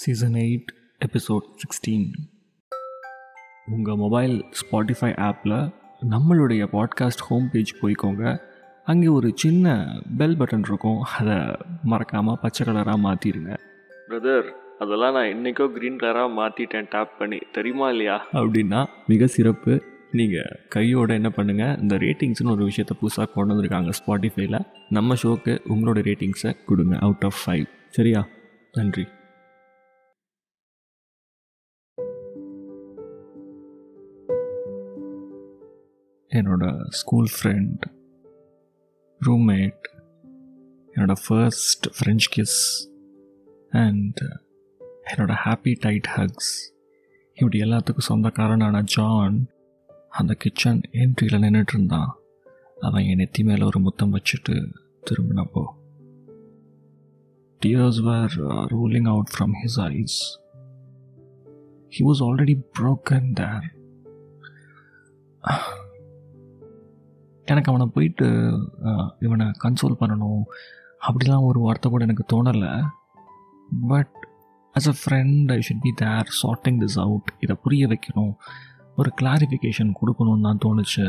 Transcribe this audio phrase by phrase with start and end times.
[0.00, 0.70] Season eight
[1.04, 2.06] episode sixteen.
[3.66, 5.72] உங்கள் mobile Spotify ஆப்பில்
[6.10, 8.40] நம்மளுடைய பாட்காஸ்ட் ஹோம் பேஜ் போய்க்கோங்க.
[8.84, 11.00] அங்கே ஒரு சின்ன பெல் பட்டன் இருக்கும்.
[11.00, 13.54] அதை மறக்காமல் பச்சை கலராக மாற்றிடுங்க
[14.08, 17.38] பிரதர் அதெல்லாம் நான் என்றைக்கோ க்ரீன் கலராக மாற்றிட்டேன் டேப் பண்ணி.
[17.52, 18.26] தெரியுமா இல்லையா?
[18.32, 19.82] அப்படின்னா மிக சிறப்பு.
[20.10, 26.00] நீங்கள் கையோட என்ன பண்ணுங்கள் இந்த ரேட்டிங்ஸ்னு ஒரு விஷயத்தை புதுசாக கொண்டு வந்திருக்காங்க ஸ்பாட்டிஃபைல நம்ம ஷோக்கு உங்களோட
[26.10, 26.96] ரேட்டிங்ஸை கொடுங்க.
[27.00, 28.26] அவுட் ஆஃப் ஃபைவ் சரியா?
[28.72, 29.06] நன்றி.
[36.31, 37.83] என்னோட ஸ்கூல் ஃப்ரெண்ட்
[39.21, 39.85] ரூம்மேட்
[40.95, 42.59] என்னோட ஃபர்ஸ்ட் ஃப்ரெஞ்ச் கிஸ்
[43.69, 44.21] அண்ட்
[45.11, 46.53] என்னோட ஹாப்பி டைட் ஹக்ஸ்
[47.37, 49.39] இப்படி எல்லாத்துக்கும் சொந்தக்காரனான ஜான்
[50.09, 52.11] அந்த கிச்சன் என்ட்ரியில் நின்றுட்டு இருந்தான்
[52.79, 54.55] அவன் என் நெத்தி மேலே ஒரு முத்தம் வச்சுட்டு
[55.07, 55.65] திரும்பினப்போ
[57.61, 60.37] tears were uh, rolling out from his eyes.
[61.91, 63.71] He was already broken there.
[67.52, 68.28] எனக்கு அவனை போயிட்டு
[69.26, 70.42] இவனை கன்சோல் பண்ணணும்
[71.06, 72.72] அப்படிலாம் ஒரு வார்த்தை கூட எனக்கு தோணலை.
[73.92, 74.16] But
[74.74, 78.32] as a friend I should be there sorting this out இதை புரிய வைக்கணும்.
[78.96, 81.06] ஒரு கிளாரிஃபிகேஷன் கொடுக்கணும்னு தான் தோணுச்சு.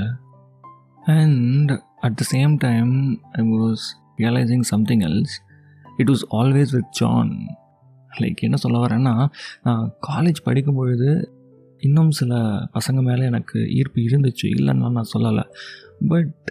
[1.18, 1.72] And
[2.06, 2.94] at the same time
[3.40, 3.86] I was
[4.22, 5.36] realising something else
[5.98, 7.32] it was always with John
[8.22, 9.14] like என்ன சொல்ல வரேன்னா
[9.66, 11.12] நான் காலேஜ் படிக்கும் பொழுது
[11.82, 12.34] இன்னும் சில
[12.76, 14.46] பசங்க மேலே எனக்கு ஈர்ப்பு இருந்துச்சு.
[14.56, 15.46] இல்லைன்னு நான் சொல்லலை.
[16.10, 16.50] பட்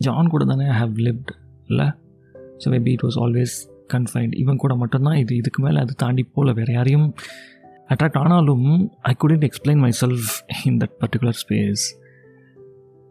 [0.00, 1.32] ஜான் கூட தானே ஹேவ் லிவ்ட்
[1.68, 1.86] இல்லை?
[2.62, 3.56] So maybe it was always
[3.94, 5.18] confined இவன் கூட மட்டும்தான்.
[5.22, 6.52] இது இதுக்கு மேலே அது தாண்டி போல்.
[6.52, 7.14] வேறு யாரையும்
[7.88, 8.66] அட்ராக்ட் ஆனாலும்
[9.10, 10.30] I couldn't explain myself
[10.64, 11.84] in that particular space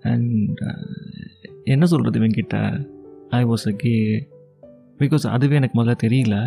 [0.01, 0.61] and
[1.63, 2.57] என்ன சொல்கிறது இவங்கிட்ட
[3.29, 3.95] I was a gay
[4.99, 6.37] because அதுவே எனக்கு முதல்ல தெரியல.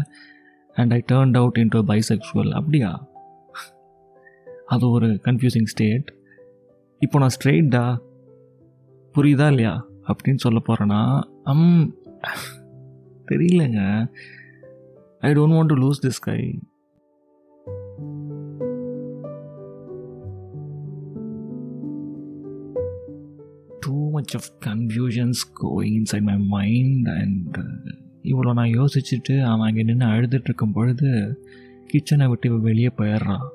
[0.77, 2.91] And I turned out into bisexual அப்படியா?
[4.67, 6.09] அது ஒரு கன்ஃபியூசிங் ஸ்டேட்
[6.99, 7.85] இப்போ நான் ஸ்ட்ரெயிட்டா
[9.17, 9.85] புரியுதா இல்லையா?
[10.07, 11.95] அப்படின்னு சொல்ல போகிறேன்னா அம்
[13.31, 14.11] தெரியலங்க.
[15.21, 16.59] I don't want to lose this guy
[23.81, 27.65] too much of confusions going inside my mind and uh,
[28.23, 31.41] இவ்வளோ நான் யோசிச்சுட்டு அவன் அங்கே நின்று அழுதுட்டு இருக்கும் பொழுது
[31.87, 33.47] கிச்சனை விட்டு இவன் வெளியே போயிடுறான்.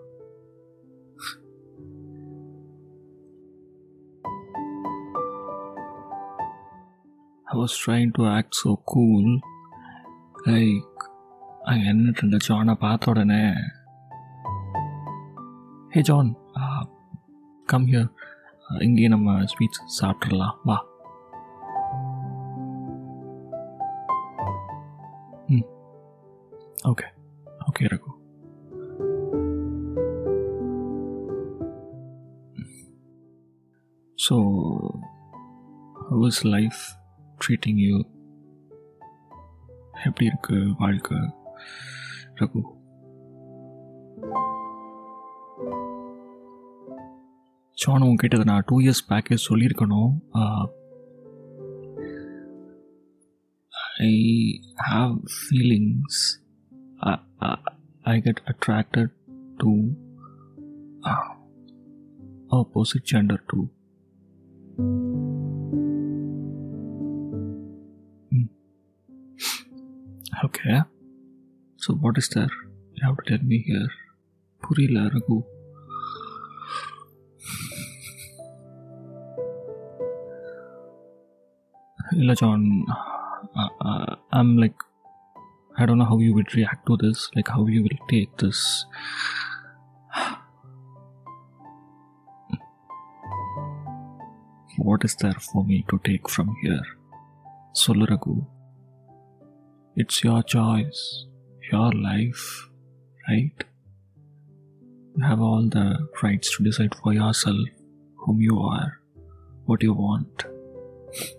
[7.50, 9.26] I was trying to act so cool.
[10.46, 10.92] Like,
[11.70, 13.40] அங்கே நின்றுட்டு இருந்த ஜானை பார்த்த உடனே
[15.94, 16.30] ஹே ஜான்
[17.68, 18.10] கம் ஹியர்
[18.86, 20.76] இங்கேயே நம்ம ஸ்வீட்ஸ் சாப்பிட்றலாம் வா
[25.48, 25.66] ம்
[26.90, 27.08] okay
[27.68, 28.12] okay Raghu
[34.18, 34.36] so
[36.06, 36.82] how is life
[37.40, 37.96] treating you
[40.04, 41.18] எப்படி இருக்கு வாழ்க்கை
[42.40, 42.62] ரகு
[47.78, 50.12] ஜான் உங்ககிட்ட இதை நான் டூ இயர்ஸ் பேக்கேஜ் சொல்லியிருக்கணும்
[54.04, 54.14] I
[54.88, 56.22] have feelings
[58.04, 59.12] I get attracted
[59.56, 59.72] to
[62.52, 63.60] opposite gender to
[70.43, 70.81] Okay.
[71.77, 72.49] So what is there?
[72.93, 73.87] You have to tell me here.
[74.61, 75.43] Puri la ragu.
[82.39, 82.85] John,
[83.55, 84.75] uh, uh, I'm like,
[85.77, 88.85] I don't know how you would react to this, like how you will take this.
[94.77, 96.83] what is there for me to take from here?
[97.75, 98.45] Solaragu.
[100.02, 101.04] It's your choice
[101.72, 102.44] your life
[103.30, 103.62] right
[105.14, 105.84] You have all the
[106.22, 107.68] rights to decide for yourself
[108.22, 108.90] whom you are,
[109.68, 110.38] what you want.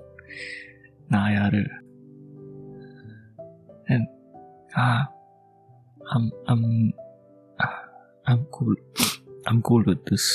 [1.13, 1.62] நான் யாரு
[3.94, 4.06] and
[4.86, 5.01] ah
[6.13, 6.63] I'm I'm
[8.30, 8.75] I'm cool
[9.48, 10.25] I'm cool with this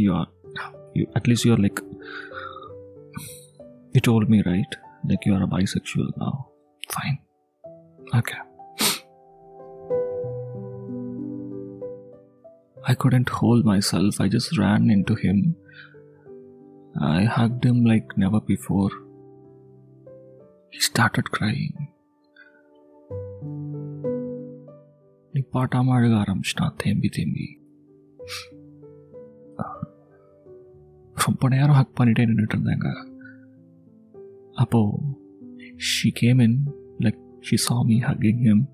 [0.00, 0.28] you are
[0.94, 1.80] you at least you're like
[3.94, 4.74] you told me right
[5.10, 6.34] like you are a bisexual now
[6.96, 7.18] fine
[8.14, 8.40] okay
[12.84, 15.38] I couldn't hold myself I just ran into him
[17.14, 18.90] I hugged him like never before
[20.72, 21.74] He started crying.
[25.34, 27.46] நீ நிப்பாட்டாமல் அழுக ஆரம்பிச்சிட்டான் தேம்பி தேம்பி
[31.16, 32.88] ரொம்ப நேரம் ஹக் பண்ணிட்டே நின்றுட்டு இருந்தாங்க
[34.52, 35.12] அப்போது
[35.90, 36.58] she came in
[36.98, 38.64] like she saw me hugging him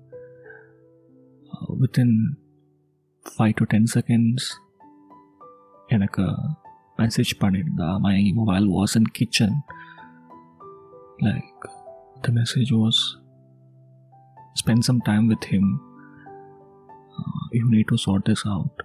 [1.79, 2.15] within
[3.25, 4.47] five to ten seconds
[5.89, 6.25] எனக்கு
[6.99, 9.57] மெசேஜ் பண்ணியிருந்தா my mobile was in kitchen
[11.23, 11.65] like
[12.21, 13.01] the message was
[14.61, 15.71] spend some time with him
[17.57, 18.81] you need to sort this out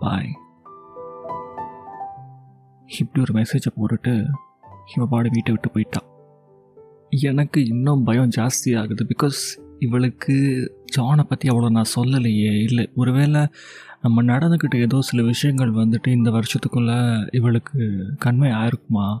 [0.00, 0.30] boy
[2.98, 4.14] இப்படி ஒரு மெசேஜை போட்டுட்டு
[4.92, 6.06] இவன் பாடி வீட்டை விட்டு போயிட்டான்
[7.21, 9.41] எனக்கு இன்னும் பயம் ஜாஸ்தி ஆகுது பிகாஸ்
[9.79, 10.35] இவளுக்கு
[10.95, 12.89] ஜானை பற்றி அவ்வளோ நான் சொல்லலையே இல்லை.
[12.95, 13.47] ஒருவேளை
[14.01, 19.19] நம்ம நடந்துக்கிட்ட ஏதோ சில விஷயங்கள் வந்துட்டு இந்த வருஷத்துக்குள்ளே இவளுக்கு கண்மை ஆயிருக்குமா?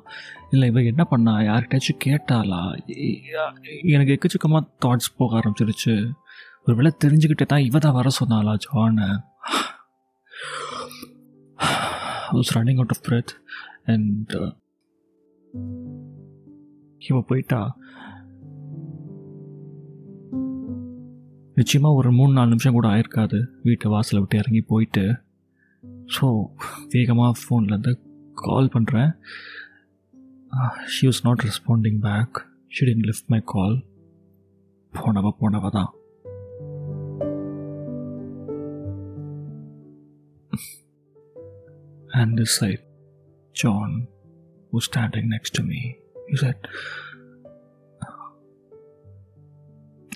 [0.51, 1.37] இல்லை இவள் என்ன பண்ணா?
[1.39, 2.61] யார்கிட்டயாச்சும் கேட்டாளா?
[3.81, 6.11] எனக்கு எக்கச்சக்கமாக தாட்ஸ் போக ஆரம்பிச்சிருச்சு.
[6.65, 9.21] ஒருவேளை தெரிஞ்சுக்கிட்டே தான் இவ தான் வர சொன்னாளா ஜானை
[12.33, 13.31] I was running out of breath
[13.85, 14.51] and uh,
[17.09, 17.61] இவ போயிட்டா?
[21.57, 23.39] நிச்சயமாக ஒரு மூணு நாலு நிமிஷம் கூட ஆயிருக்காது.
[23.67, 25.05] வீட்டை வாசலை விட்டு இறங்கி போயிட்டு.
[26.15, 26.27] ஸோ
[26.93, 27.93] வேகமாக ஃபோன்லேருந்து
[28.43, 29.11] கால் பண்ணுறேன்
[30.93, 32.39] she was not responding back
[32.75, 33.75] she didn't lift my call
[34.93, 35.91] போனவ போனவ தான்.
[42.21, 42.81] And this side,
[43.55, 43.91] John
[44.73, 45.79] was standing next to me.
[46.33, 46.55] He said,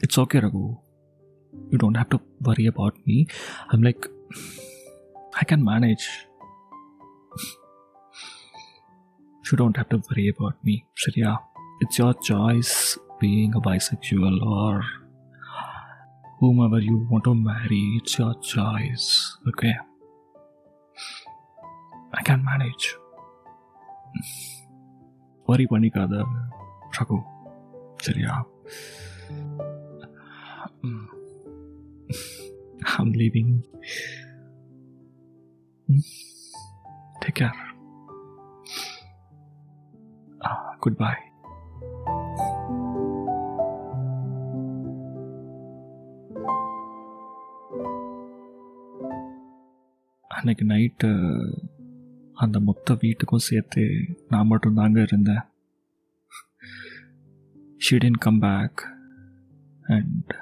[0.01, 0.77] It's okay, Raghu.
[1.69, 3.27] You don't have to worry about me.
[3.69, 4.07] I'm like,
[5.35, 6.09] I can manage.
[9.51, 10.85] You don't have to worry about me.
[10.95, 11.35] He said, Yeah,
[11.81, 14.81] it's your choice being a bisexual or
[16.39, 17.83] whomever you want to marry.
[18.01, 19.75] It's your choice, okay?
[22.11, 22.95] I can manage.
[25.46, 26.14] வரி பண்ணிக்காத
[26.98, 27.18] ரகு
[27.96, 28.34] சரியா
[32.98, 33.52] I'm leaving
[37.22, 37.60] take care
[40.80, 41.14] good bye
[50.30, 51.08] அன்னைக்கு night
[52.37, 53.83] அந்த மொத்த வீட்டுக்கும் சேர்த்து
[54.29, 55.43] நான் மட்டும் தாங்க இருந்தேன்
[57.85, 58.81] ஷீடின் கம் பேக்
[59.83, 60.33] அண்ட்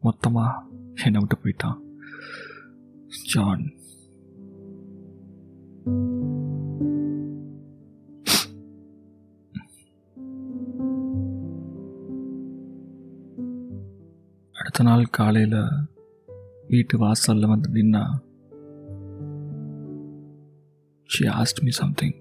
[0.00, 0.62] மொத்தமாக
[1.04, 1.78] என்னை விட்டு போயிட்டான்.
[3.26, 3.64] ஜான்
[14.54, 15.58] அடுத்த நாள் காலையில்
[16.68, 18.02] வீட்டு வாசலில் வந்து நின்னா
[21.11, 22.13] she asked me something.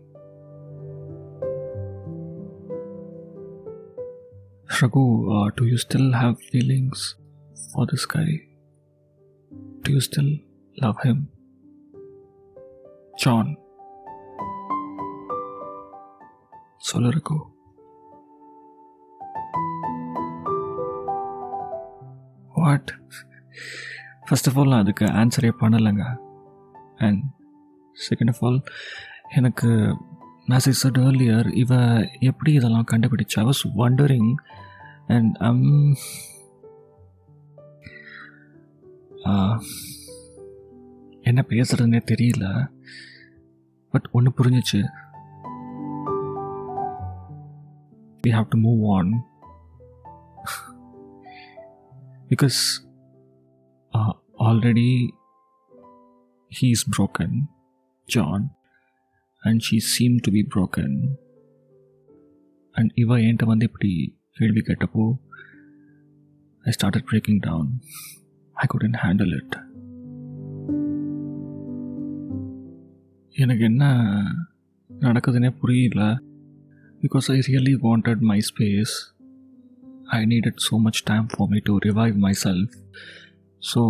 [4.78, 7.16] Raghu, uh, do you still have feelings
[7.72, 8.30] for this guy?
[9.82, 10.30] Do you still
[10.76, 11.20] love him?
[13.18, 13.46] John.
[16.88, 17.36] சொல்லு Raghu
[22.56, 22.90] what
[24.26, 26.04] first of all நான் அதுக்கு ஆன்சரே பண்ணலைங்க
[26.96, 27.22] அண்ட்
[27.96, 28.60] செகண்ட் ஆஃப் ஆல்
[29.34, 29.70] எனக்கு
[30.48, 31.72] ஆஸ் இ சட் ஏர்லியர் இவ
[32.20, 34.30] எப்படி இதெல்லாம் கண்டுபிடிச்சா I was wondering
[35.06, 35.66] and um
[41.22, 42.46] என்ன பேசுறதுனே தெரியல
[43.94, 44.80] பட் ஒன்று புரிஞ்சிச்சு
[48.24, 49.06] we have to move on
[52.30, 52.60] because
[53.94, 54.92] uh, already
[56.52, 57.30] he's broken
[58.08, 58.42] John
[59.42, 60.90] and she seemed to be broken
[62.74, 63.90] and இவ என்கிட்ட வந்து இப்படி
[64.36, 65.04] கேள்வி கேட்டப்போ
[66.64, 67.70] I started breaking down
[68.56, 69.56] I couldn't handle it
[73.34, 73.84] எனக்கு என்ன
[74.90, 76.02] நடக்குதுன்னே புரியல
[77.00, 78.94] because I really wanted my space
[80.18, 82.74] I needed so much time for me to revive myself
[83.62, 83.82] so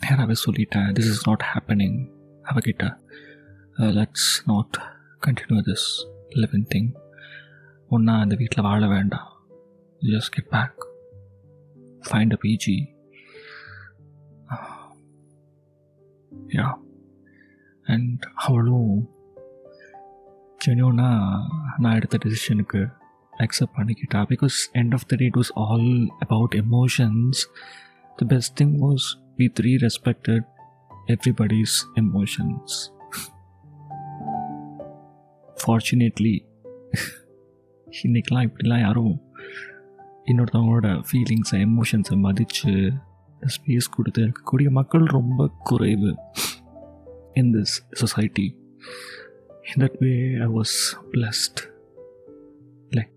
[0.00, 1.98] நேராகவே சொல்லிட்டேன் திஸ் இஸ் நாட் ஹேப்பனிங்
[2.44, 2.84] அவகிட்ட
[3.98, 4.76] Let's not
[5.22, 5.86] continue this
[6.42, 6.90] living thing
[7.88, 9.28] ஒன்றா அந்த வீட்டில் வாழ வேண்டாம்
[10.02, 10.82] just get back
[12.08, 12.76] find a PG
[16.56, 16.68] yeah
[17.86, 18.94] and அவளும்
[20.60, 22.82] ஜென்யூனாக நான் எடுத்த டெசிஷனுக்கு
[23.32, 25.90] அக்செப்ட் பண்ணிக்கிட்டா because end of the day it was all
[26.26, 27.42] about emotions
[28.18, 30.42] the best thing was we three respected
[31.08, 32.90] everybody's emotions.
[35.61, 36.35] Fortunately
[37.87, 39.15] இன்றைக்கெலாம் இப்படிலாம் யாரும்
[40.25, 42.73] இன்னொருத்தவங்களோட ஃபீலிங்ஸை எமோஷன்ஸை மதித்து
[43.41, 46.11] ஸ்பேஸ் கொடுத்து இருக்கக்கூடிய மக்கள் ரொம்ப குறைவு
[47.33, 48.47] in this society
[49.69, 50.75] in that way I was
[51.11, 51.61] blessed
[52.91, 53.13] like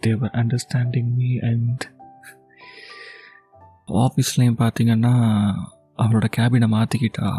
[0.00, 1.84] they were understanding me and
[4.02, 5.14] ஆஃபீஸ்லேயும் பார்த்தீங்கன்னா
[5.98, 7.30] அவரோட கேபினை மாற்றிக்கிட்டா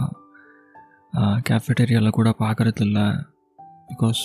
[1.50, 3.08] கேஃபெட்டேரியாவில் கூட பார்க்குறதில்லை
[3.88, 4.22] பிகாஸ்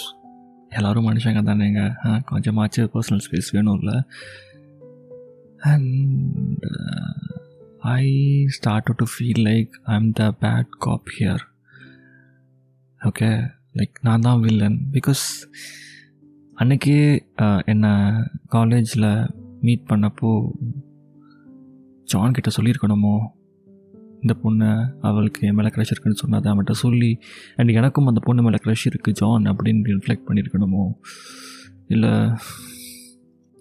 [0.69, 1.83] எல்லோரும் மனுஷங்க தானேங்க.
[2.31, 4.05] கொஞ்சமாச்சு பர்சனல் ஸ்பேஸ் வேணும்ல.
[5.59, 6.65] And
[7.81, 8.07] I
[8.49, 11.45] start to feel like I am the bad cop here
[13.05, 15.25] okay like நான் தான் வில்லன் பிகாஸ்
[16.57, 17.01] அன்றைக்கே
[17.67, 17.91] என்னை
[18.49, 19.09] காலேஜில்
[19.61, 20.31] மீட் பண்ணப்போ
[22.05, 23.17] ஜான் கிட்ட சொல்லியிருக்கணுமோ?
[24.21, 27.19] இந்த பொண்ணை அவளுக்கு என் மேலே க்ரஷ் இருக்குன்னு சொன்னதை அவன்கிட்ட சொல்லி
[27.57, 30.85] அண்ட் எனக்கும் அந்த பொண்ணு மேலே க்ரஷ் இருக்குது ஜான் அப்படின்னு ரிஃப்ளெக்ட் பண்ணியிருக்கணுமோ?
[31.87, 32.09] இல்லை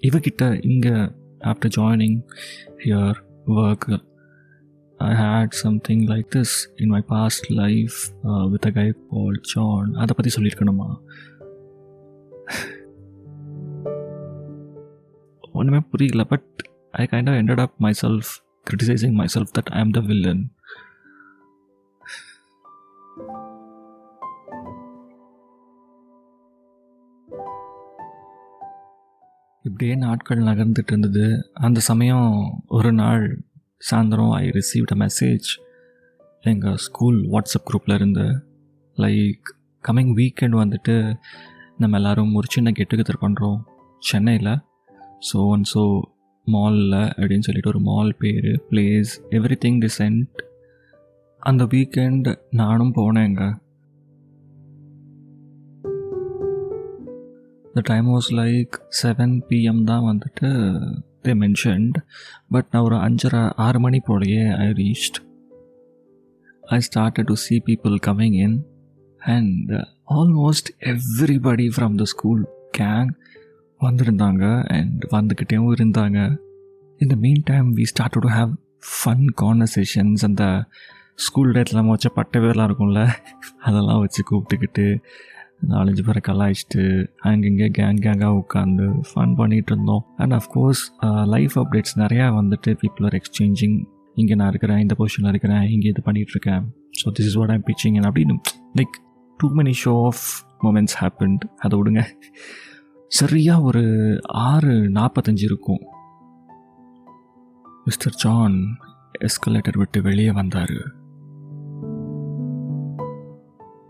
[0.03, 0.95] இவகிட்ட இங்கே
[1.39, 2.19] after joining
[2.85, 3.15] here
[3.47, 3.99] work
[4.97, 10.15] I had something like this in my past life with a guy Paul John அதை
[10.15, 10.87] பற்றி சொல்லியிருக்கணுமா?
[15.51, 18.31] ஒன்றுமே புரியல but I kind of ended up myself
[18.67, 20.39] criticizing myself that I am the villain.
[29.65, 31.25] இப்படியே நாட்கள் நகர்ந்துட்டு இருந்தது.
[31.65, 32.27] அந்த சமயம்
[32.67, 33.23] ஒரு நாள்
[33.89, 35.47] சாயந்தரம் ஐ ரிசீவ்ட் அ மெசேஜ்
[36.43, 38.25] எங்கள் ஸ்கூல் வாட்ஸ்அப் குரூப்பில் இருந்து.
[38.97, 39.47] லைக்
[39.83, 40.95] கம்மிங் வீக்கெண்ட் வந்துட்டு
[41.77, 43.59] நம்ம எல்லோரும் ஒரு சின்ன கெட்டுக்கத்தர் பண்ணுறோம்
[44.01, 44.53] சென்னையில்
[45.29, 45.83] ஸோ அண்ட் ஸோ
[46.51, 49.07] மாலில் அப்படின்னு சொல்லிட்டு ஒரு mall fair place
[49.65, 50.45] everything decent
[51.39, 53.57] அந்த வீக்கெண்ட் நானும் போனேங்க.
[57.73, 58.73] The time was like
[59.03, 60.49] seven PM தான் வந்துட்டு
[61.23, 61.97] தே மென்ஷன்ட்
[62.49, 65.19] பட் நான் ஒரு அஞ்சரை ஆறு மணி போலயே I reached
[66.61, 68.65] I started to see people coming in
[69.19, 69.71] and
[70.09, 73.09] almost everybody from the school gang
[73.81, 74.43] வந்திருந்தாங்க
[74.75, 76.19] அண்ட் வந்துக்கிட்டேவும் இருந்தாங்க.
[77.01, 77.15] இந்த
[77.49, 78.53] meantime we start to have
[78.97, 80.43] fun conversations அந்த
[81.25, 83.01] ஸ்கூல் டேட்டில் நம்ம வச்ச பட்டவேலாம் இருக்கும்ல
[83.67, 84.85] அதெல்லாம் வச்சு கூப்பிட்டுக்கிட்டு
[85.71, 86.83] நாலஞ்சு பேரை கலாய்ச்சிட்டு
[87.29, 90.03] அங்கங்கே கேங் கேங்காக உட்காந்து ஃபன் பண்ணிகிட்டு இருந்தோம்.
[90.21, 90.81] அண்ட் அஃப்கோர்ஸ்
[91.35, 93.77] லைஃப் அப்டேட்ஸ் நிறையா வந்துட்டு பீப்புள் ஆர் எக்ஸ்சேஞ்சிங்
[94.21, 96.63] இங்கே நான் இருக்கிறேன் இந்த பொசிஷனில் இருக்கிறேன் இங்கே இது பண்ணிகிட்ருக்கேன்
[96.99, 98.35] so this is what I'm bitching அப்படின்னு
[98.79, 98.95] like
[99.39, 100.23] too many show off
[100.65, 102.03] moments happened அதை விடுங்க.
[103.07, 105.79] சரியாக ஒரு ஆறு நாற்பத்தஞ்சு இருக்கும்.
[107.85, 108.77] மிஸ்டர் ஜான்
[109.19, 110.95] எஸ்கலேட்டர் விட்டு வெளியே வந்தார்.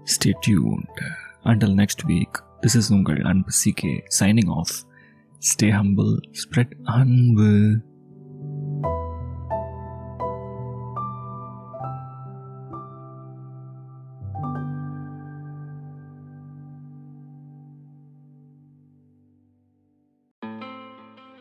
[0.03, 0.99] Stay tuned
[1.43, 4.75] until next week this is உங்கள் அன்பு CK signing off
[5.37, 7.81] stay humble spread அன்பு.